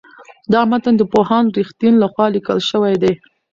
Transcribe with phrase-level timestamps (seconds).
[0.53, 3.13] دا متن د پوهاند رښتین لخوا لیکل شوی دی.